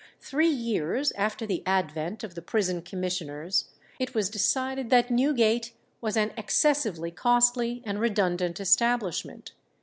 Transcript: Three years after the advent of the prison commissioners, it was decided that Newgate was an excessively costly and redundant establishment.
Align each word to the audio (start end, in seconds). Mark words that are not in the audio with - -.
Three 0.19 0.47
years 0.49 1.11
after 1.11 1.45
the 1.45 1.61
advent 1.67 2.23
of 2.23 2.33
the 2.33 2.41
prison 2.41 2.81
commissioners, 2.81 3.65
it 3.99 4.15
was 4.15 4.31
decided 4.31 4.89
that 4.89 5.11
Newgate 5.11 5.73
was 6.01 6.17
an 6.17 6.33
excessively 6.37 7.11
costly 7.11 7.83
and 7.85 7.99
redundant 7.99 8.59
establishment. 8.59 9.51